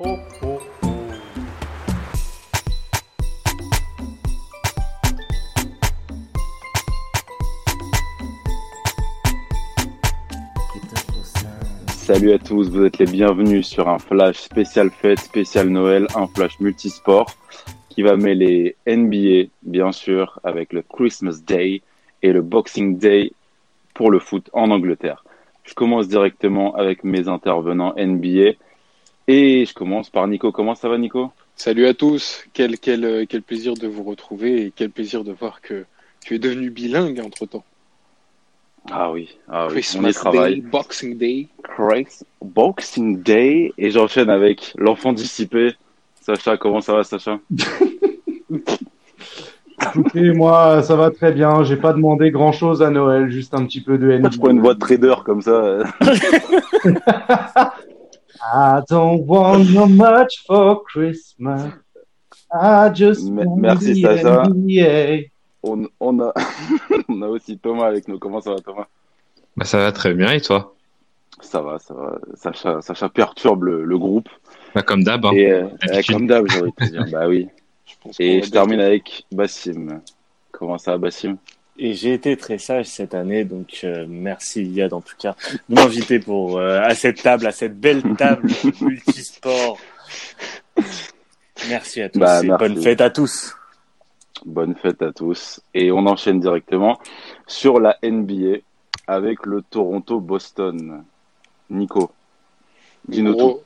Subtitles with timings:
[0.00, 0.12] Salut
[12.32, 16.58] à tous, vous êtes les bienvenus sur un flash spécial fête, spécial Noël, un flash
[16.60, 17.36] multisport
[17.90, 21.82] qui va mêler NBA, bien sûr, avec le Christmas Day
[22.22, 23.32] et le Boxing Day
[23.92, 25.26] pour le foot en Angleterre.
[25.64, 28.52] Je commence directement avec mes intervenants NBA
[29.28, 30.52] et je commence par Nico.
[30.52, 31.30] Comment ça va Nico?
[31.56, 35.60] Salut à tous, quel, quel, quel plaisir de vous retrouver et quel plaisir de voir
[35.60, 35.84] que
[36.24, 37.64] tu es devenu bilingue entre-temps.
[38.90, 39.72] Ah oui, ah oui.
[39.74, 40.54] Christmas on y travaille.
[40.62, 41.48] Day, Boxing Day.
[41.62, 45.72] Christ- Boxing Day et j'enchaîne avec l'enfant dissipé.
[46.22, 47.38] Sacha, comment ça va Sacha?
[49.94, 51.62] Écoutez, moi, ça va très bien.
[51.64, 54.28] J'ai pas demandé grand chose à Noël, juste un petit peu de NBA.
[54.28, 55.78] Tu prends une voix de trader comme ça?
[58.42, 61.72] I don't want no much for Christmas.
[62.52, 64.44] I just want merci, Sacha.
[65.62, 66.32] On, on, a,
[67.08, 68.18] on a aussi Thomas avec nous.
[68.18, 68.86] Comment ça va Thomas?
[69.56, 70.74] Bah, ça va très bien et toi?
[71.42, 72.18] Ça va, ça va.
[72.34, 74.28] Sacha, Sacha perturbe le, le groupe.
[74.74, 75.24] Bah, Comme d'hab.
[75.26, 75.32] hein.
[75.34, 75.90] Euh, d'habitude.
[75.92, 77.04] euh, comme d'hab, j'ai envie de te dire.
[77.12, 77.48] Bah oui.
[77.86, 80.00] Je pense qu'on Et je termine avec Bassim.
[80.52, 81.36] Comment ça va Bassim?
[81.82, 85.34] Et j'ai été très sage cette année, donc euh, merci Yad en tout cas
[85.70, 88.50] de m'inviter pour euh, à cette table, à cette belle table
[88.82, 89.78] multisport.
[91.70, 92.64] Merci à tous Bah, et merci.
[92.64, 93.56] bonne fête à tous.
[94.44, 95.62] Bonne fête à tous.
[95.72, 96.98] Et on enchaîne directement
[97.46, 98.58] sur la NBA
[99.06, 101.02] avec le Toronto-Boston.
[101.70, 102.10] Nico,
[103.08, 103.60] dis-nous tout.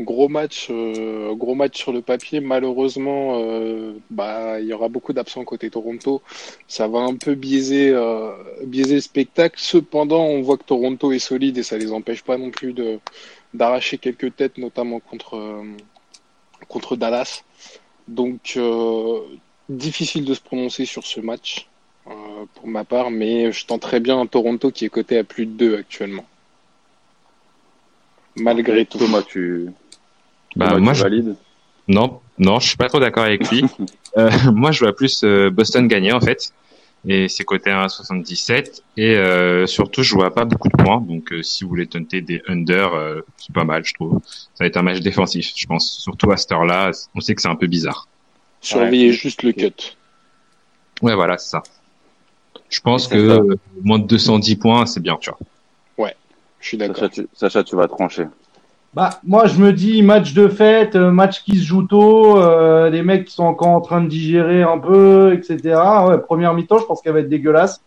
[0.00, 2.40] Gros, match, euh, gros match sur le papier.
[2.40, 6.20] Malheureusement, euh, bah, il y aura beaucoup d'absents côté Toronto.
[6.66, 8.32] Ça va un peu biaiser, euh,
[8.64, 9.54] biaiser le spectacle.
[9.60, 12.98] Cependant, on voit que Toronto est solide et ça les empêche pas non plus de
[13.54, 15.64] d'arracher quelques têtes, notamment contre
[16.68, 17.44] contre Dallas.
[18.08, 18.58] Donc,
[19.68, 21.68] difficile de se prononcer sur ce match
[22.54, 25.46] pour ma part, mais je tente très bien un Toronto qui est coté à plus
[25.46, 26.26] de 2 actuellement.
[28.36, 28.98] Malgré tout.
[28.98, 29.68] Thomas, tu,
[30.56, 31.04] Bah, moi, je...
[31.88, 33.64] non, non, je suis pas trop d'accord avec lui.
[34.16, 36.52] Euh, moi, je vois plus euh, Boston gagner en fait.
[37.04, 38.80] Et c'est côté 1,77.
[38.96, 41.00] Et euh, surtout, je vois pas beaucoup de points.
[41.00, 44.20] Donc, euh, si vous voulez tenter des under, euh, c'est pas mal, je trouve.
[44.24, 45.98] Ça va être un match défensif, je pense.
[45.98, 48.06] Surtout à cette heure-là, on sait que c'est un peu bizarre.
[48.60, 49.12] Surveillez Ouais.
[49.14, 49.96] juste le cut.
[51.02, 51.64] Ouais, voilà, c'est ça.
[52.70, 55.38] Je pense que euh, moins de 210 points, c'est bien, tu vois.
[56.60, 56.96] Je suis d'accord.
[56.96, 58.24] Sacha Sacha, tu vas trancher.
[58.94, 62.88] Bah, moi, je me dis match de fête, euh, match qui se joue tôt, euh,
[62.90, 65.58] les mecs qui sont encore en train de digérer un peu, etc.
[66.06, 67.82] Ouais, première mi-temps, je pense qu'elle va être dégueulasse.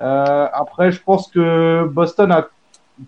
[0.00, 2.42] Euh, après, je pense que Boston a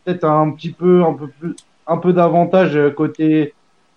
[0.04, 1.54] peut-être un petit peu, un peu plus,
[1.86, 3.54] un peu d'avantage euh, côté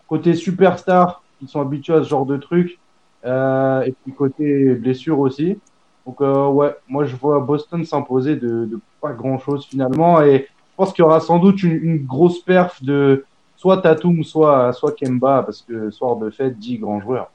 [0.08, 2.78] côté superstar, qui sont habitués à ce genre de truc,
[3.25, 5.58] euh, et puis côté blessure aussi.
[6.06, 10.47] Donc euh, ouais, moi je vois Boston s'imposer de, de pas grand chose finalement, et
[10.47, 13.25] je pense qu'il y aura sans doute une, une grosse perf de
[13.62, 17.30] soit Tatum, soit, soit Kemba, parce que soir de fête dit grand joueur.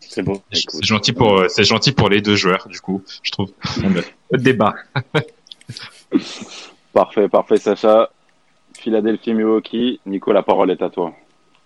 [0.00, 0.40] C'est beau.
[0.50, 3.50] C'est gentil pour, euh, c'est gentil pour les deux joueurs, du coup, je trouve.
[4.30, 4.74] Pas de débat.
[6.94, 8.10] Parfait, parfait, Sacha.
[8.78, 10.00] Philadelphie, Milwaukee.
[10.06, 11.12] Nico, la parole est à toi.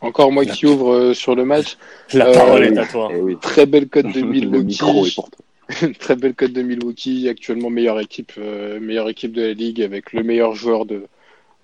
[0.00, 1.78] Encore moi qui ouvre euh, sur le match.
[2.12, 3.08] La Euh, parole est à toi.
[3.12, 3.38] Eh oui.
[3.40, 5.14] Très belle cote de Le micro est Milwaukee.
[5.14, 5.88] pour toi.
[5.98, 7.28] Très belle cote de Milwaukee.
[7.28, 11.06] Actuellement meilleure équipe, euh, meilleure équipe de la ligue avec le meilleur joueur de,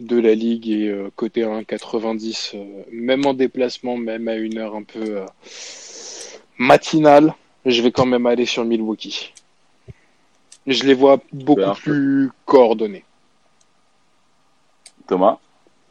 [0.00, 2.52] de la ligue et euh, côté 1,90.
[2.54, 5.26] euh, même en déplacement, même à une heure un peu euh,
[6.58, 7.34] matinale,
[7.66, 9.32] je vais quand même aller sur Milwaukee.
[10.66, 11.76] Je les vois beaucoup Super.
[11.82, 13.04] plus coordonnés.
[15.08, 15.38] Thomas?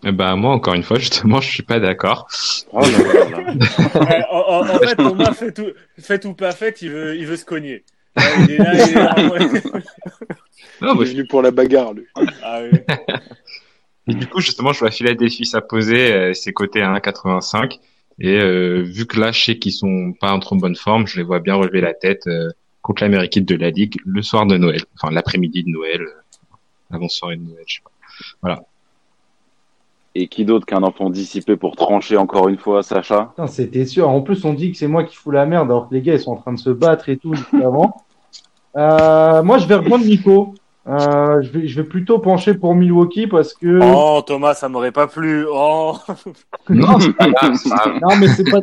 [0.06, 2.28] Eh ben, moi, encore une fois, justement, je suis pas d'accord.
[2.72, 3.53] Oh là là là.
[4.00, 7.26] Ouais, en, en- en fait, Thomas fait tout, fait ou pas fait, il veut, il
[7.26, 7.84] veut se cogner.
[8.18, 9.16] Il est là, il est là.
[10.81, 12.06] Non, Il est venu pour la bagarre, lui.
[12.44, 12.80] Ah oui.
[14.09, 17.79] Et du coup, justement, je vois Philadelphie s'imposer, euh, c'est coté à 1,85.
[18.20, 21.17] Et euh, vu que là, je sais qu'ils sont pas en trop bonne forme, je
[21.17, 22.50] les vois bien relever la tête euh,
[22.82, 26.02] contre la meilleure équipe de la ligue le soir de Noël, enfin l'après-midi de Noël,
[26.02, 27.82] euh, avant soirée de Noël, je sais
[28.41, 28.64] pas.
[30.16, 33.32] Et qui d'autre qu'un enfant dissipé pour trancher encore une fois, Sacha?
[33.35, 34.09] Putain, c'était sûr.
[34.09, 36.16] En plus, on dit que c'est moi qui fous la merde, alors que les gars,
[36.16, 37.96] ils sont en train de se battre et tout juste avant.
[38.76, 40.55] Euh, moi, je vais reprendre Nico.
[40.87, 43.79] Euh, je, vais, je vais plutôt pencher pour Milwaukee parce que.
[43.81, 45.46] Oh, Thomas, ça m'aurait pas plu.
[45.52, 45.97] Oh.
[46.70, 46.97] Non.
[46.97, 48.59] Non, mais c'est pas.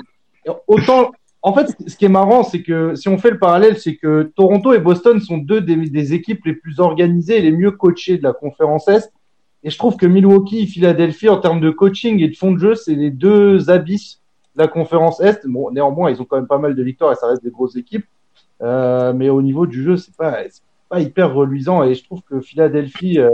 [0.67, 1.13] Autant.
[1.43, 4.33] En fait, ce qui est marrant, c'est que si on fait le parallèle, c'est que
[4.35, 8.19] Toronto et Boston sont deux des, des équipes les plus organisées et les mieux coachées
[8.19, 9.13] de la conférence Est.
[9.63, 12.59] Et je trouve que Milwaukee et Philadelphie, en termes de coaching et de fond de
[12.59, 14.21] jeu, c'est les deux abysses
[14.57, 15.47] de la conférence Est.
[15.47, 17.77] Bon, néanmoins, ils ont quand même pas mal de victoires et ça reste des grosses
[17.77, 18.07] équipes.
[18.63, 20.39] Euh, mais au niveau du jeu, c'est pas,
[20.89, 21.83] pas hyper reluisant.
[21.83, 23.31] Et je trouve que Philadelphie euh,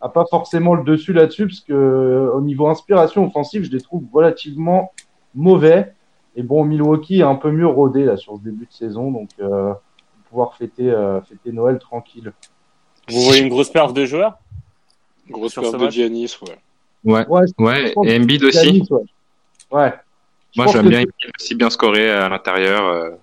[0.00, 3.80] a pas forcément le dessus là-dessus, parce que euh, au niveau inspiration offensive, je les
[3.80, 4.92] trouve relativement
[5.34, 5.92] mauvais.
[6.36, 9.30] Et bon, Milwaukee est un peu mieux rodé là sur ce début de saison, donc
[9.40, 9.74] euh,
[10.28, 12.32] pouvoir fêter, euh, fêter Noël tranquille.
[13.08, 14.38] Vous voyez une grosse perte de joueurs?
[15.28, 16.56] Grosse perte de Giannis, ouais.
[17.02, 17.26] Ouais,
[17.58, 18.62] Ouais, Et Embiid aussi.
[18.62, 18.88] Giannis,
[19.70, 19.92] ouais.
[20.56, 23.16] Moi, j'aime bien Embiid aussi bien scorer à l'intérieur.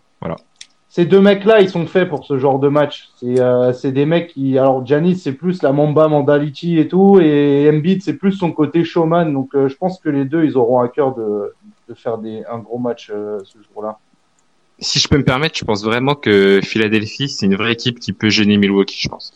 [0.97, 3.09] Ces deux mecs-là, ils sont faits pour ce genre de match.
[3.17, 7.69] C'est euh, des mecs qui, alors Giannis, c'est plus la Mamba Mandality et tout, et
[7.71, 9.31] Embiid, c'est plus son côté showman.
[9.31, 11.53] Donc, euh, je pense que les deux, ils auront à cœur de,
[11.87, 13.99] de faire des, un gros match euh, ce jour-là.
[14.79, 18.11] Si je peux me permettre, je pense vraiment que Philadelphie, c'est une vraie équipe qui
[18.11, 19.35] peut gêner Milwaukee, je pense.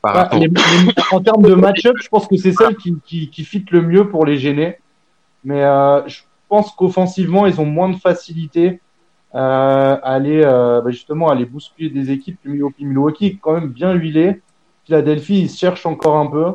[0.00, 0.38] Par Ouais, rapport.
[0.38, 3.64] les- les- en termes de match-up, je pense que c'est celle qui, qui, qui fit
[3.72, 4.76] le mieux pour les gêner.
[5.42, 5.62] Mais
[6.06, 8.78] je pense qu'offensivement, ils ont moins de facilité
[9.34, 13.26] euh, aller euh, bah, justement aller bousculer des équipes Milwaukee.
[13.26, 14.40] Est quand même bien huilé.
[14.84, 16.52] Philadelphie, ils cherchent encore un peu.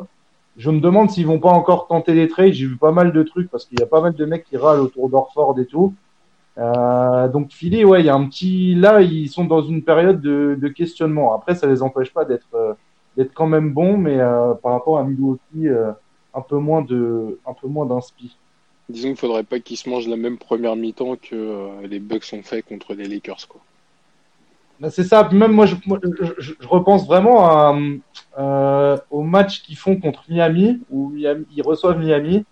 [0.56, 2.52] Je me demande s'ils vont pas encore tenter des trades.
[2.52, 4.56] J'ai vu pas mal de trucs parce qu'il y a pas mal de mecs qui
[4.56, 5.94] râlent autour d'Orford et tout.
[6.58, 8.74] Euh, donc Philly, ouais, il y a un petit.
[8.74, 11.34] Là, ils sont dans une période de, de questionnement.
[11.34, 12.74] Après, ça les empêche pas d'être euh,
[13.16, 15.92] d'être quand même bons, mais euh, par rapport à Milwaukee, euh,
[16.34, 18.36] un peu moins de un peu moins d'inspi.
[18.92, 22.26] Disons qu'il faudrait pas qu'ils se mangent la même première mi-temps que euh, les Bucks
[22.34, 23.60] ont fait contre les Lakers, quoi.
[24.80, 25.28] Bah, c'est ça.
[25.32, 25.76] Même moi, je,
[26.66, 27.78] repense vraiment à,
[28.38, 32.44] euh, au match qu'ils font contre Miami, où ils reçoivent Miami,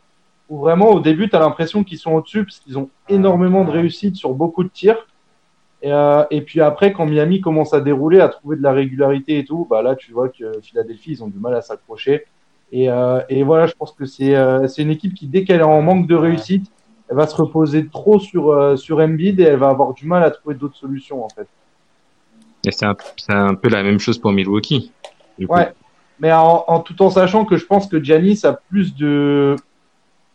[0.49, 3.71] où vraiment au début, tu as l'impression qu'ils sont au-dessus, parce qu'ils ont énormément de
[3.71, 5.07] réussite sur beaucoup de tirs.
[5.83, 9.39] Et, euh, et puis après, quand Miami commence à dérouler, à trouver de la régularité
[9.39, 12.25] et tout, bah là, tu vois que Philadelphie, ils ont du mal à s'accrocher.
[12.73, 15.61] Et, euh, et voilà, je pense que c'est euh, c'est une équipe qui, dès qu'elle
[15.61, 16.71] est en manque de réussite,
[17.09, 20.23] elle va se reposer trop sur, euh, sur Embiid et elle va avoir du mal
[20.23, 21.49] à trouver d'autres solutions, en fait.
[22.65, 24.93] Et c'est un, peu la même chose pour Milwaukee.
[25.49, 25.73] Ouais,
[26.21, 29.57] mais en, en tout en sachant que je pense que Giannis a plus de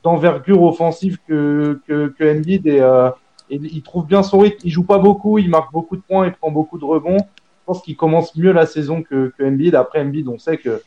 [0.03, 3.09] d'envergure offensive que que, que Embiid et, euh,
[3.49, 4.57] et il trouve bien son rythme.
[4.63, 7.19] Il joue pas beaucoup, il marque beaucoup de points, il prend beaucoup de rebonds.
[7.19, 9.75] Je pense qu'il commence mieux la saison que, que Embiid.
[9.75, 10.81] Après Embiid, on sait que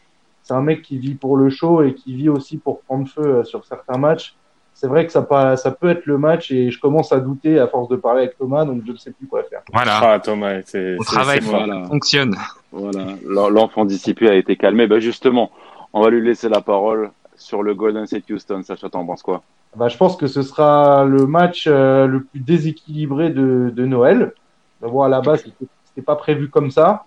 [0.48, 3.20] c'est un mec qui vit pour le show et qui vit aussi pour prendre feu
[3.22, 4.34] euh, sur certains matchs.
[4.72, 7.88] C'est vrai que ça, peut être le match et je commence à douter à force
[7.88, 9.60] de parler avec Thomas, donc je ne sais plus quoi faire.
[9.74, 9.98] Voilà.
[10.14, 11.58] Ah, Thomas, c'est On c'est- travaille c'est fort.
[11.58, 11.66] fort.
[11.66, 11.84] Voilà.
[11.88, 12.36] Fonctionne.
[12.72, 14.86] Voilà, L'en- l'enfant dissipé a été calmé.
[14.86, 15.50] Ben justement,
[15.92, 18.62] on va lui laisser la parole sur le Golden State Houston.
[18.62, 19.42] Sacha, t'en penses quoi?
[19.76, 24.32] Bah, je pense que ce sera le match euh, le plus déséquilibré de, de Noël.
[24.80, 27.04] Bon, à la base, c'était c'était pas prévu comme ça.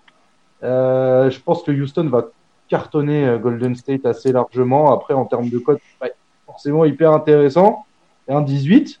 [0.62, 2.26] Euh, je pense que Houston va
[2.72, 4.94] cartonner euh, Golden State assez largement.
[4.94, 6.08] Après, en termes de c'est pas
[6.46, 7.84] forcément hyper intéressant.
[8.26, 8.98] C'est un 18.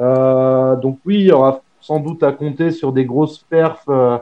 [0.00, 4.18] Euh, donc oui, il y aura sans doute à compter sur des grosses perfs euh,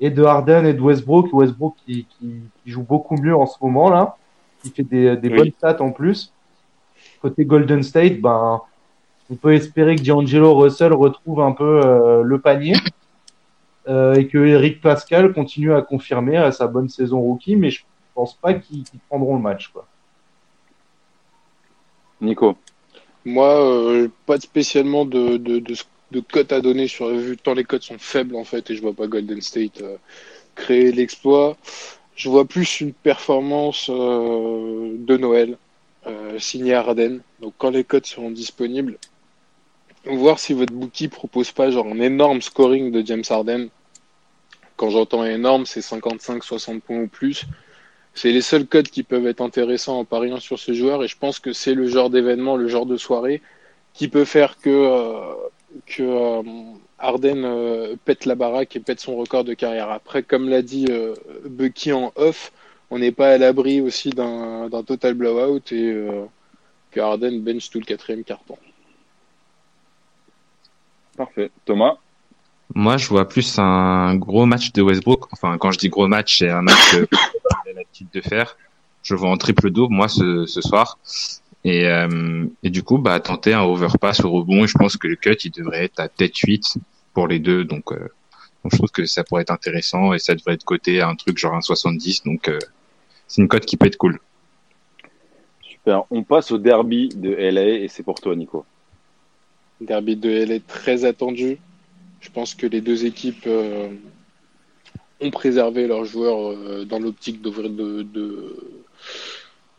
[0.00, 1.32] et de Harden et de Westbrook.
[1.32, 4.16] Westbrook qui, qui, qui joue beaucoup mieux en ce moment là,
[4.60, 5.36] qui fait des, des Oui.
[5.36, 6.32] bonnes stats en plus.
[7.22, 8.60] Côté Golden State, ben,
[9.30, 12.74] on peut espérer que D'Angelo Russell retrouve un peu euh, le panier
[13.88, 17.82] euh, et que Eric Pascal continue à confirmer sa bonne saison rookie, mais je
[18.14, 19.68] pense pas qu'ils prendront le match.
[19.68, 19.86] Quoi.
[22.20, 22.56] Nico
[23.24, 25.74] Moi, euh, pas spécialement de, de, de,
[26.10, 28.82] de cote à donner sur vu tant les cotes sont faibles en fait et je
[28.82, 29.96] vois pas Golden State euh,
[30.54, 31.56] créer l'exploit.
[32.16, 35.56] Je vois plus une performance euh, de Noël
[36.06, 37.20] euh, signée Harden.
[37.40, 38.98] Donc quand les cotes seront disponibles,
[40.04, 43.68] voir si votre bookie propose pas genre un énorme scoring de James Harden.
[44.76, 47.44] Quand j'entends énorme, c'est 55-60 points ou plus.
[48.14, 51.16] C'est les seuls codes qui peuvent être intéressants en pariant sur ce joueur et je
[51.16, 53.40] pense que c'est le genre d'événement, le genre de soirée
[53.94, 55.34] qui peut faire que, euh,
[55.86, 56.42] que euh,
[56.98, 59.90] Harden euh, pète la baraque et pète son record de carrière.
[59.90, 61.14] Après, comme l'a dit euh,
[61.46, 62.52] Bucky en off,
[62.90, 66.24] on n'est pas à l'abri aussi d'un total blowout et euh,
[66.90, 68.58] que Harden bench tout le quatrième carton.
[71.16, 71.50] Parfait.
[71.64, 71.96] Thomas?
[72.74, 75.26] Moi, je vois plus un gros match de Westbrook.
[75.32, 76.96] Enfin, quand je dis gros match, c'est un match
[77.70, 78.56] a l'habitude de faire.
[79.02, 80.98] Je vois en triple double moi ce, ce soir.
[81.64, 84.64] Et, euh, et du coup, bah tenter un overpass au rebond.
[84.64, 86.78] Et je pense que le cut, il devrait être à tête 8
[87.12, 87.64] pour les deux.
[87.64, 87.98] Donc, euh,
[88.62, 91.14] donc je trouve que ça pourrait être intéressant et ça devrait être coté à un
[91.14, 92.24] truc genre un 70.
[92.24, 92.58] Donc euh,
[93.26, 94.18] c'est une cote qui peut être cool.
[95.62, 96.02] Super.
[96.10, 98.64] On passe au derby de LA et c'est pour toi, Nico.
[99.80, 101.58] Derby de LA très attendu.
[102.20, 103.88] Je pense que les deux équipes euh,
[105.20, 107.40] ont préservé leurs joueurs euh, dans l'optique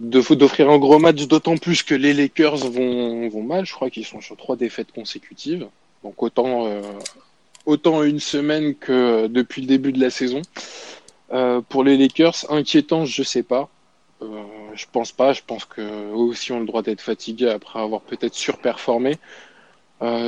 [0.01, 3.65] d'offrir un gros match, d'autant plus que les Lakers vont, mal.
[3.65, 5.67] Je crois qu'ils sont sur trois défaites consécutives.
[6.03, 6.81] Donc autant, euh,
[7.65, 10.41] autant une semaine que depuis le début de la saison.
[11.31, 13.69] Euh, pour les Lakers, inquiétant, je sais pas.
[14.21, 14.43] Euh,
[14.75, 15.33] je pense pas.
[15.33, 19.17] Je pense que aussi ont le droit d'être fatigués après avoir peut-être surperformé.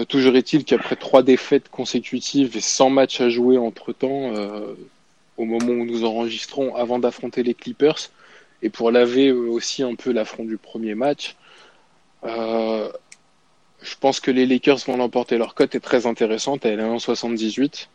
[0.07, 4.31] Toujours est-il qu'après trois défaites consécutives et 100 matchs à jouer entre temps,
[5.37, 8.09] au moment où nous enregistrons, avant d'affronter les Clippers,
[8.61, 11.35] et pour laver aussi un peu l'affront du premier match,
[12.23, 12.89] euh,
[13.81, 15.37] je pense que les Lakers vont l'emporter.
[15.37, 17.87] Leur cote est très intéressante, elle est 1,78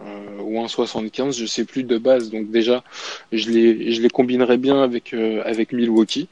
[0.00, 2.30] euh, ou 1,75, je sais plus de base.
[2.30, 2.84] Donc déjà,
[3.32, 6.28] je les, combinerai bien avec, euh, Milwaukee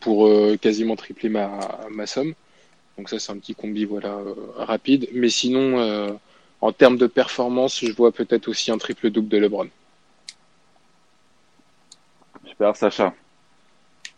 [0.00, 2.34] pour euh, quasiment tripler ma, ma somme.
[2.96, 5.08] Donc ça, c'est un petit combi voilà euh, rapide.
[5.12, 6.12] Mais sinon, euh,
[6.64, 9.66] en termes de performance, je vois peut-être aussi un triple double de LeBron.
[12.46, 13.12] Super, Sacha.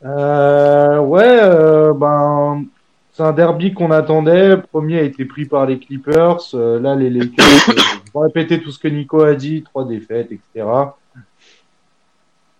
[0.04, 2.64] Euh, ouais, euh, ben,
[3.12, 4.50] c'est un derby qu'on attendait.
[4.50, 6.38] Le premier a été pris par les Clippers.
[6.54, 10.30] Euh, là, les Lakers, je vais répéter tout ce que Nico a dit, trois défaites,
[10.30, 10.68] etc.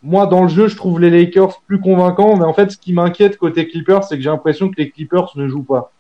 [0.03, 2.93] Moi, dans le jeu, je trouve les Lakers plus convaincants, mais en fait, ce qui
[2.93, 5.93] m'inquiète côté Clippers, c'est que j'ai l'impression que les Clippers ne jouent pas.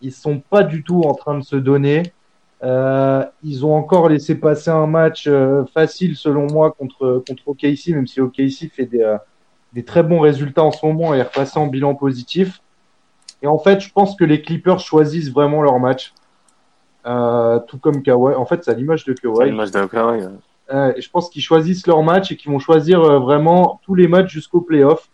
[0.00, 2.14] Ils sont pas du tout en train de se donner.
[2.62, 7.88] Euh, ils ont encore laissé passer un match euh, facile, selon moi, contre contre OKC,
[7.88, 9.18] même si OKC fait des euh,
[9.72, 12.62] des très bons résultats en ce moment et est repassé en bilan positif.
[13.42, 16.14] Et en fait, je pense que les Clippers choisissent vraiment leur match.
[17.06, 18.34] Euh, tout comme Kawhi.
[18.34, 19.50] En fait, c'est à l'image de Kawhi.
[19.50, 20.32] l'image d'un Kawhi, ouais.
[20.72, 24.08] Euh, je pense qu'ils choisissent leur match et qu'ils vont choisir euh, vraiment tous les
[24.08, 25.08] matchs jusqu'au playoff,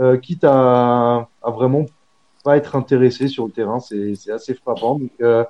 [0.00, 1.84] euh, quitte à, à vraiment
[2.42, 3.80] pas être intéressés sur le terrain.
[3.80, 4.98] C'est c'est assez frappant.
[4.98, 5.44] Donc, euh,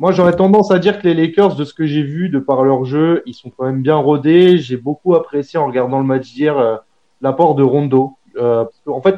[0.00, 2.64] moi, j'aurais tendance à dire que les Lakers, de ce que j'ai vu, de par
[2.64, 4.56] leur jeu, ils sont quand même bien rodés.
[4.56, 6.76] J'ai beaucoup apprécié en regardant le match d'hier euh,
[7.20, 8.14] l'apport de Rondo.
[8.38, 9.16] Euh, en fait,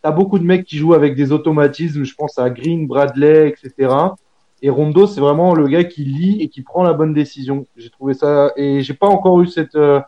[0.00, 2.04] t'as beaucoup de mecs qui jouent avec des automatismes.
[2.04, 3.92] Je pense à Green, Bradley, etc.
[4.62, 7.66] Et Rondo, c'est vraiment le gars qui lit et qui prend la bonne décision.
[7.76, 10.00] J'ai trouvé ça et j'ai pas encore eu cette euh,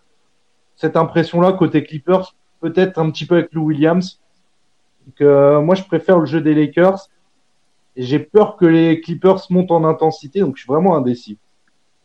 [0.77, 2.37] cette impression-là côté Clippers.
[2.61, 4.21] Peut-être un petit peu avec Lou Williams.
[5.19, 7.09] Moi, je préfère le jeu des Lakers.
[7.97, 11.39] J'ai peur que les Clippers montent en intensité, donc je suis vraiment indécis.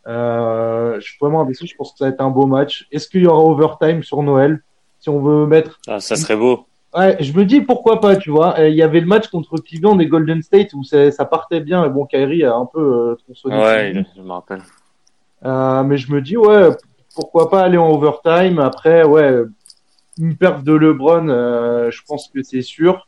[0.08, 1.68] Euh, je suis vraiment indécis.
[1.68, 2.88] Je pense que ça va être un beau match.
[2.92, 4.64] Est-ce qu'il y aura overtime sur Noël
[5.00, 6.66] Si on veut mettre Ah, ça serait beau.
[6.96, 8.58] Ouais, je me dis pourquoi pas, tu vois.
[8.60, 11.60] Euh, Il y avait le match contre Cleveland et Golden State où ça ça partait
[11.60, 11.86] bien.
[11.86, 13.58] Et bon, Kyrie a un peu euh, tronçonné.
[13.58, 14.62] Ouais, je me rappelle.
[15.46, 16.70] Euh, mais je me dis, ouais,
[17.16, 18.60] pourquoi pas aller en overtime.
[18.60, 19.44] Après, ouais,
[20.18, 23.08] une perte de LeBron, euh, je pense que c'est sûr.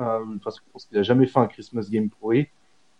[0.00, 2.48] Euh, parce que je pense qu'il a jamais fait un Christmas game pourri.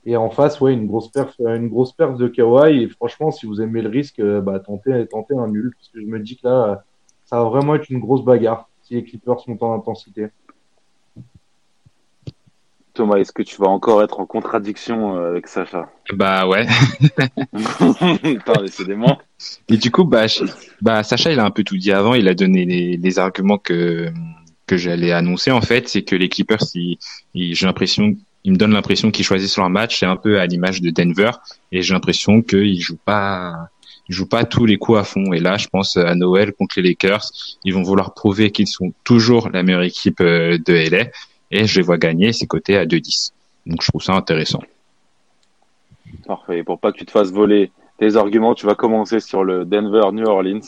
[0.05, 2.83] Et en face, ouais, une grosse perf, une grosse perf de Kawhi.
[2.83, 5.73] Et franchement, si vous aimez le risque, euh, bah, tentez, tentez un nul.
[5.79, 6.77] Parce que je me dis que là, euh,
[7.25, 10.29] ça va vraiment être une grosse bagarre si les Clippers montent en intensité.
[12.95, 15.89] Thomas, est-ce que tu vas encore être en contradiction euh, avec Sacha?
[16.13, 16.67] Bah ouais.
[18.23, 19.19] Putain, décidément.
[19.71, 20.45] Et du coup, bah, je-
[20.83, 22.13] bah, Sacha, il a un peu tout dit avant.
[22.13, 24.11] Il a donné les, les arguments que
[24.73, 25.51] que j'allais annoncer.
[25.51, 26.99] En fait, c'est que les Clippers, ils,
[27.35, 30.01] j'ai l'impression, ils me donnent l'impression qu'ils choisissent leur match.
[30.01, 31.31] C'est un peu à l'image de Denver,
[31.73, 33.69] et j'ai l'impression qu'ils jouent pas,
[34.09, 35.35] ils jouent pas tous les coups à fond.
[35.35, 37.27] Et là, je pense à Noël contre les Lakers,
[37.65, 41.09] ils vont vouloir prouver qu'ils sont toujours la meilleure équipe euh, de LA,
[41.51, 43.33] et je les vois gagner ces côtés à 2-10.
[43.67, 44.63] Donc, je trouve ça intéressant.
[46.27, 46.63] Parfait.
[46.65, 50.13] Pour pas que tu te fasses voler tes arguments, tu vas commencer sur le Denver
[50.13, 50.61] New Orleans.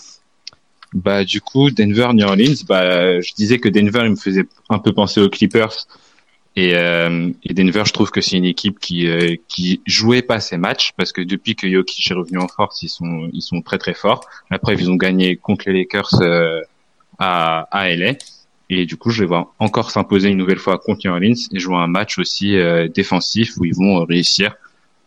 [0.94, 4.78] Bah du coup Denver New Orleans, bah je disais que Denver il me faisait un
[4.78, 5.86] peu penser aux Clippers
[6.56, 10.38] et, euh, et Denver je trouve que c'est une équipe qui euh, qui jouait pas
[10.38, 13.60] ses matchs parce que depuis que Jokic est revenu en force ils sont ils sont
[13.60, 14.24] très très forts.
[14.50, 16.60] Après ils ont gagné contre les Lakers euh,
[17.18, 18.12] à à LA
[18.70, 21.58] et du coup je les vois encore s'imposer une nouvelle fois contre New Orleans et
[21.58, 24.54] jouer un match aussi euh, défensif où ils vont réussir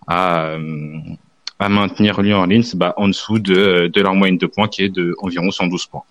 [0.05, 0.99] à euh,
[1.59, 4.89] à maintenir New Orleans bah, en dessous de, de leur moyenne de points qui est
[4.89, 6.03] de environ 112 points.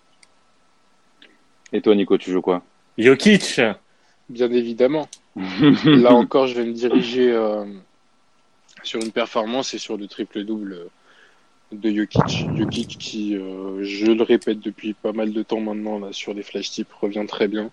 [1.73, 2.63] Et toi, Nico, tu joues quoi?
[2.99, 3.61] Jokic.
[4.29, 5.09] Bien évidemment.
[5.85, 7.65] Là encore, je vais me diriger euh,
[8.83, 10.89] sur une performance et sur le triple-double
[11.73, 12.47] de Jokic.
[12.57, 16.43] Jokic qui, euh, je le répète depuis pas mal de temps maintenant, là, sur les
[16.43, 17.71] flash tips, revient très bien.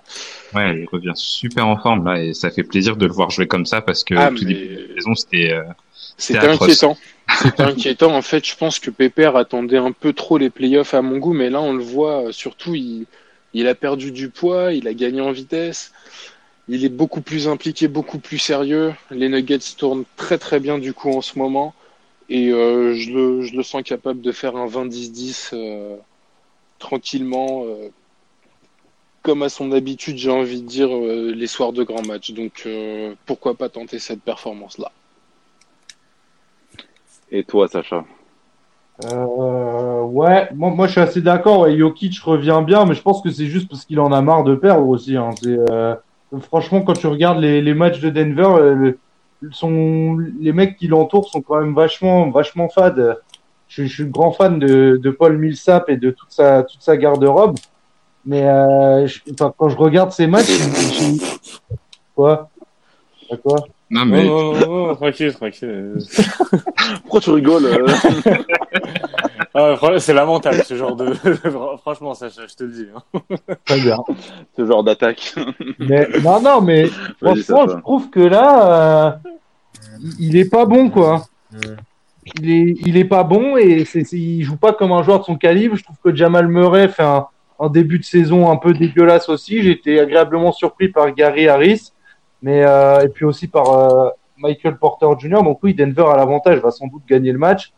[0.55, 3.47] Ouais, il revient super en forme là et ça fait plaisir de le voir jouer
[3.47, 5.63] comme ça parce que Ah, tout mais- début de saison c'était euh,
[6.17, 6.97] C'était inquiétant.
[7.41, 8.13] C'était inquiétant.
[8.15, 11.33] En fait, je pense que Pépère attendait un peu trop les playoffs à mon goût,
[11.33, 13.05] mais là, on le voit, euh, surtout, il,
[13.53, 15.91] il a perdu du poids, il a gagné en vitesse.
[16.67, 18.93] Il est beaucoup plus impliqué, beaucoup plus sérieux.
[19.11, 21.73] Les Nuggets tournent très très bien du coup en ce moment.
[22.29, 25.97] Et euh, je, le, je le sens capable de faire un 20-10-10 euh,
[26.79, 27.65] tranquillement.
[27.65, 27.89] euh,
[29.23, 32.31] comme à son habitude, j'ai envie de dire, euh, les soirs de grands matchs.
[32.33, 34.91] Donc euh, pourquoi pas tenter cette performance-là
[37.31, 38.03] Et toi, Sacha?
[39.05, 41.61] Euh, ouais, moi, moi je suis assez d'accord.
[41.61, 44.43] Ouais, Jokic revient bien, mais je pense que c'est juste parce qu'il en a marre
[44.43, 45.15] de perdre aussi.
[45.15, 45.31] Hein.
[45.45, 45.95] Euh,
[46.41, 48.91] franchement, quand tu regardes les, les matchs de Denver, euh,
[49.51, 53.17] sont, les mecs qui l'entourent sont quand même vachement, vachement fades.
[53.67, 56.95] Je, je suis grand fan de, de Paul Millsap et de toute sa, toute sa
[56.97, 57.57] garde-robe.
[58.25, 59.19] Mais euh, je-
[59.57, 61.25] quand je regarde ces matchs, je- je-
[62.15, 62.49] quoi?
[63.43, 63.65] Quoi?
[63.89, 65.97] Non, mais non, non, non, tranquille, tranquille.
[67.01, 67.87] Pourquoi tu rigoles euh
[69.55, 71.13] Ah, c'est lamentable ce genre de.
[71.81, 72.87] Franchement, ça, je te le dis.
[72.95, 73.03] hein.
[73.65, 73.97] Très bien.
[74.57, 75.35] Ce genre d'attaque.
[75.77, 76.87] Mais non, non, mais
[77.21, 79.29] franchement, je trouve que là, euh,
[80.19, 81.25] il- est pas bon, quoi.
[82.39, 85.19] Il est, il est pas bon et c'est, c'est- il joue pas comme un joueur
[85.19, 85.75] de son calibre.
[85.75, 87.27] Je trouve que Jamal Murray fait un,
[87.59, 89.61] un début de saison un peu dégueulasse aussi.
[89.61, 91.91] J'ai été agréablement surpris par Gary Harris,
[92.41, 95.43] mais euh, et puis aussi par euh, Michael Porter Jr.
[95.43, 97.73] Donc oui, Denver a l'avantage, va sans doute gagner le match.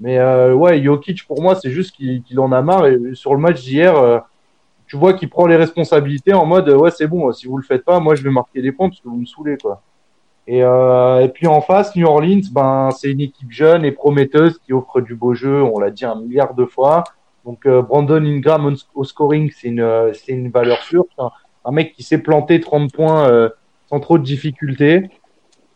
[0.00, 2.86] Mais euh, ouais, Jokic pour moi, c'est juste qu'il, qu'il en a marre.
[2.86, 4.22] Et sur le match d'hier,
[4.86, 7.84] tu vois qu'il prend les responsabilités en mode ouais c'est bon, si vous le faites
[7.84, 9.82] pas, moi je vais marquer les points parce que vous me saoulez quoi.
[10.50, 14.58] Et, euh, et puis en face, New Orleans, ben c'est une équipe jeune et prometteuse
[14.64, 15.62] qui offre du beau jeu.
[15.62, 17.04] On l'a dit un milliard de fois.
[17.44, 21.04] Donc euh, Brandon Ingram au, scoring, c'est une c'est une valeur sûre.
[21.66, 23.50] Un, mec qui s'est planté 30 points euh,
[23.90, 25.10] sans trop de difficultés.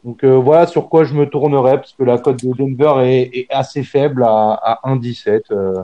[0.05, 3.31] Donc euh, voilà sur quoi je me tournerais parce que la cote de Denver est,
[3.37, 5.43] est assez faible à, à 1,17.
[5.51, 5.75] Euh.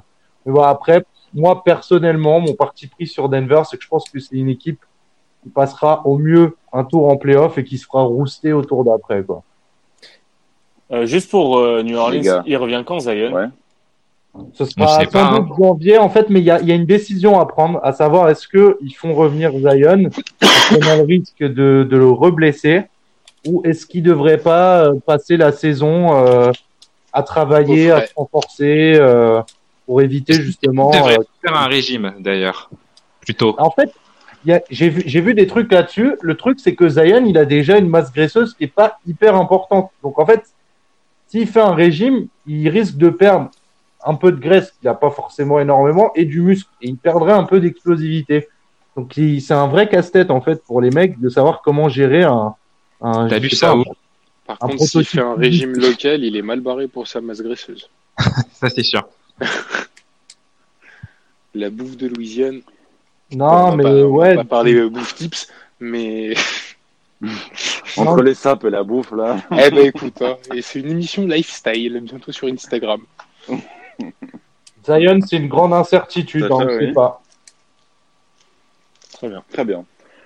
[0.46, 1.04] Mais voilà après,
[1.34, 4.80] moi personnellement, mon parti pris sur Denver, c'est que je pense que c'est une équipe
[5.42, 8.84] qui passera au mieux un tour en playoff et qui se fera rouster au tour
[8.84, 9.42] d'après quoi.
[10.90, 13.32] Euh, juste pour euh, New Orleans, il revient quand Zion?
[13.32, 13.46] Ouais.
[14.54, 15.48] Ce sera sans pas, hein.
[15.58, 18.28] janvier en fait, mais il y a, y a une décision à prendre, à savoir
[18.28, 20.10] est-ce que ils font revenir Zion,
[20.70, 22.82] prenant le risque de, de le reblesser,
[23.46, 26.52] ou est-ce qu'ils devraient pas euh, passer la saison euh,
[27.12, 29.42] à travailler, à se renforcer euh,
[29.86, 30.90] pour éviter justement.
[30.92, 32.70] il devrait euh, faire un régime d'ailleurs,
[33.20, 33.56] plutôt.
[33.58, 34.07] En fait, a-
[34.70, 36.14] j'ai vu, j'ai vu des trucs là-dessus.
[36.22, 39.34] Le truc, c'est que Zion, il a déjà une masse graisseuse qui est pas hyper
[39.36, 39.90] importante.
[40.02, 40.42] Donc en fait,
[41.28, 43.50] s'il fait un régime, il risque de perdre
[44.04, 46.70] un peu de graisse, qu'il n'a pas forcément énormément, et du muscle.
[46.80, 48.48] Et il perdrait un peu d'explosivité.
[48.96, 52.22] Donc il- c'est un vrai casse-tête en fait pour les mecs de savoir comment gérer
[52.22, 52.54] un.
[53.00, 53.84] un T'as vu ça pas, où
[54.46, 57.42] Par Un contre, s'il fait un régime local, il est mal barré pour sa masse
[57.42, 57.88] graisseuse.
[58.52, 59.06] Ça, c'est sûr.
[61.54, 62.60] La bouffe de Louisiane.
[63.32, 64.44] Non, on mais pas, on va ouais.
[64.44, 65.48] parler euh, bouffe tips,
[65.80, 66.34] mais
[67.96, 69.38] Entre les sapes et la bouffe, là.
[69.52, 73.00] eh ben écoute, hein, et c'est une émission lifestyle bientôt sur Instagram.
[74.84, 77.20] Zion, c'est une grande incertitude, hein, on ne sait pas.
[79.12, 79.42] Très bien.
[79.52, 79.84] Très bien.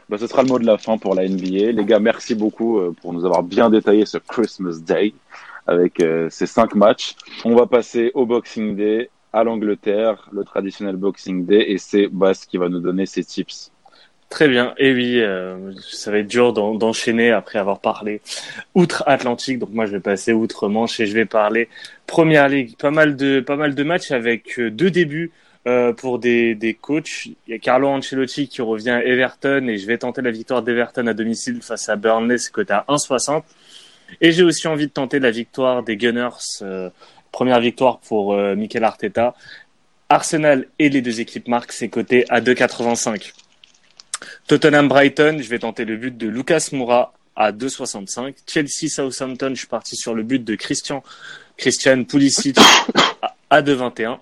[0.09, 1.73] Bah, ce sera le mot de la fin pour la NBA.
[1.73, 5.15] Les gars, merci beaucoup euh, pour nous avoir bien détaillé ce Christmas Day
[5.67, 7.15] avec euh, ces cinq matchs.
[7.45, 12.33] On va passer au Boxing Day à l'Angleterre, le traditionnel Boxing Day, et c'est Bas
[12.49, 13.71] qui va nous donner ses tips.
[14.29, 14.73] Très bien.
[14.79, 18.23] Et oui, euh, ça va être dur d'en- d'enchaîner après avoir parlé
[18.75, 19.59] outre-Atlantique.
[19.59, 21.68] Donc moi, je vais passer outre-Manche et je vais parler
[22.07, 22.77] Première Ligue.
[22.77, 25.33] Pas mal de pas mal de matchs avec euh, deux débuts
[25.66, 27.27] euh, pour des des coachs.
[27.27, 30.62] Il y a Carlo Ancelotti qui revient à Everton et je vais tenter la victoire
[30.62, 33.42] d'Everton à domicile face à Burnley, c'est coté à 1,60.
[34.21, 36.29] Et j'ai aussi envie de tenter la victoire des Gunners.
[36.62, 36.88] euh,
[37.33, 39.35] première victoire pour euh, Arteta.
[40.09, 43.33] Arsenal et les deux équipes marquent, c'est coté à 2,85.
[44.47, 48.35] Tottenham Brighton, je vais tenter le but de Lucas Moura à 2,65.
[48.47, 51.03] Chelsea Southampton, je suis parti sur le but de Christian
[51.57, 52.57] Christian Pulisic
[53.23, 54.18] à- à 2,21.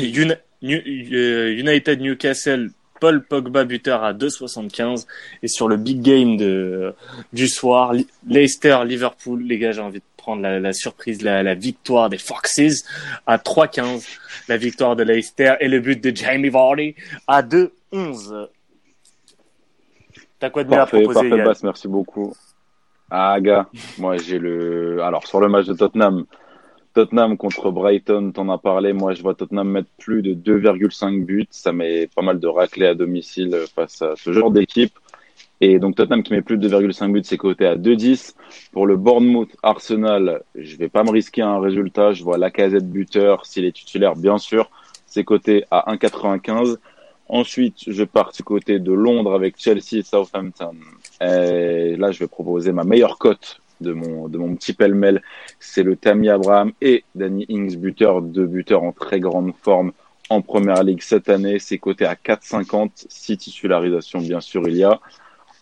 [0.00, 0.80] Uni- New-
[1.12, 5.06] euh, United Newcastle, Paul Pogba buteur à 2,75
[5.42, 6.94] et sur le big game de
[7.32, 7.92] du soir,
[8.26, 12.16] Leicester Liverpool, les gars, j'ai envie de prendre la, la surprise, la, la victoire des
[12.16, 12.84] Foxes
[13.26, 14.08] à 3,15,
[14.48, 16.94] la victoire de Leicester et le but de Jamie Vardy
[17.26, 18.48] à 2,11.
[20.38, 22.34] T'as quoi de mieux à proposer, parfait, Yann Bas, merci beaucoup.
[23.10, 25.02] Ah, gars, moi j'ai le.
[25.02, 26.24] Alors, sur le match de Tottenham,
[26.94, 28.94] Tottenham contre Brighton, t'en as parlé.
[28.94, 31.46] Moi, je vois Tottenham mettre plus de 2,5 buts.
[31.50, 34.98] Ça met pas mal de raclés à domicile face à ce genre d'équipe.
[35.66, 38.34] Et donc, Tottenham qui met plus de 2,5 buts, c'est coté à 2,10.
[38.70, 42.12] Pour le Bournemouth Arsenal, je vais pas me risquer un résultat.
[42.12, 44.70] Je vois Lacazette buteur, s'il est titulaire, bien sûr.
[45.06, 46.76] C'est coté à 1,95.
[47.30, 50.74] Ensuite, je pars du côté de Londres avec Chelsea Southampton.
[51.22, 55.22] Et là, je vais proposer ma meilleure cote de mon, de mon petit pêle-mêle.
[55.60, 59.92] C'est le Tammy Abraham et Danny Ings, buteur, deux buteurs en très grande forme
[60.28, 61.58] en première ligue cette année.
[61.58, 63.06] C'est coté à 4,50.
[63.08, 65.00] Si titularisation, bien sûr, il y a.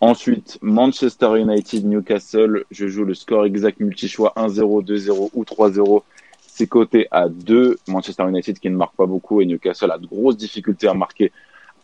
[0.03, 2.65] Ensuite, Manchester United, Newcastle.
[2.73, 6.03] Je joue le score exact multi-choix 1-0, 2-0 ou 3-0.
[6.41, 7.79] C'est coté à 2.
[7.87, 11.31] Manchester United qui ne marque pas beaucoup et Newcastle a de grosses difficultés à marquer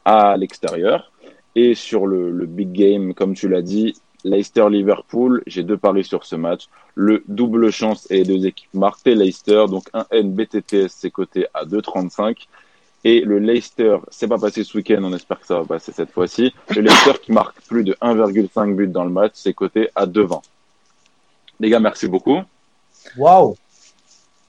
[0.04, 1.12] à l'extérieur.
[1.54, 6.34] Et sur le, big game, comme tu l'as dit, Leicester-Liverpool, j'ai deux paris sur ce
[6.34, 6.66] match.
[6.96, 11.46] Le double chance et les deux équipes marquent Leicester, donc un N BTTS, c'est coté
[11.54, 12.48] à 2,35.
[13.04, 16.10] Et le Leicester, c'est pas passé ce week-end, on espère que ça va passer cette
[16.10, 16.52] fois-ci.
[16.74, 20.42] Le Leicester qui marque plus de 1,5 but dans le match, c'est coté à 2,20.
[21.60, 22.40] Les gars, merci beaucoup.
[23.16, 23.56] Waouh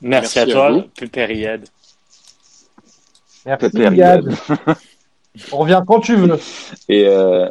[0.01, 1.67] Merci, à toi, Pépériade.
[3.45, 4.33] Merci, Pépériade.
[5.51, 6.39] On revient quand tu veux.
[6.87, 7.47] Et euh,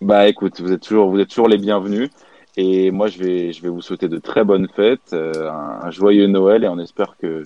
[0.00, 2.10] bah écoute, vous êtes toujours, vous êtes toujours les bienvenus.
[2.56, 6.26] Et moi, je vais, je vais vous souhaiter de très bonnes fêtes, euh, un, joyeux
[6.26, 7.44] Noël, et on espère que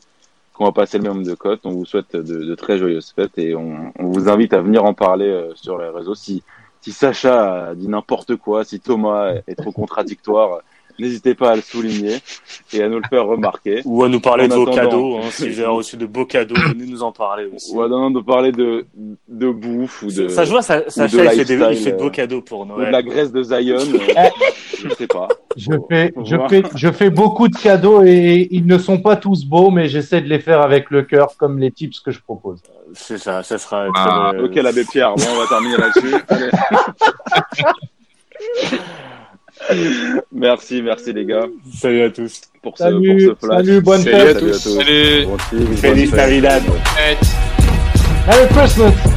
[0.56, 1.60] qu'on va passer le même de cote.
[1.64, 4.84] On vous souhaite de, de, très joyeuses fêtes et on, on, vous invite à venir
[4.84, 6.14] en parler euh, sur les réseaux.
[6.14, 6.42] Si,
[6.80, 10.60] si Sacha dit n'importe quoi, si Thomas est trop contradictoire,
[10.98, 12.16] N'hésitez pas à le souligner
[12.72, 13.82] et à nous le faire remarquer.
[13.84, 15.18] Ou à nous parler de vos cadeaux.
[15.18, 17.74] Hein, si vous avez reçu de beaux cadeaux, venez nous en parler aussi.
[17.74, 18.86] Ou à nous parler de,
[19.28, 20.28] de bouffe ou de.
[20.28, 22.66] Ça, je vois, ça, ça fait, il, fait des, il fait de beaux cadeaux pour
[22.66, 22.82] Noël.
[22.82, 23.76] Ou de la graisse de Zion.
[23.76, 24.28] euh,
[24.78, 25.28] je sais pas.
[25.56, 29.44] Je fais, je fais, je fais beaucoup de cadeaux et ils ne sont pas tous
[29.44, 32.60] beaux, mais j'essaie de les faire avec le cœur, comme les tips que je propose.
[32.94, 33.86] C'est ça, ça sera.
[33.96, 34.42] Ah, très...
[34.44, 35.14] Ok, l'abbé Pierre.
[35.14, 36.14] Bon, on va terminer là-dessus.
[40.32, 41.46] merci, merci les gars.
[41.74, 42.40] Salut à tous.
[42.62, 43.64] Pour salut, ce, pour ce flash.
[43.64, 44.36] Salut, bonne salut fête.
[44.36, 44.52] À tous.
[44.52, 45.26] Salut.
[45.76, 46.62] Feliz Navidad.
[48.26, 49.15] Merry Christmas.